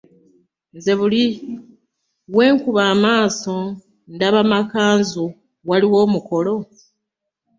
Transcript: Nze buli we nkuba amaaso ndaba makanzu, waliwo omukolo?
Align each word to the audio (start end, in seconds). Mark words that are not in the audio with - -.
Nze 0.75 0.91
buli 0.99 1.23
we 2.35 2.45
nkuba 2.55 2.81
amaaso 2.93 3.55
ndaba 4.13 4.41
makanzu, 4.51 5.25
waliwo 5.69 5.97
omukolo? 6.05 6.55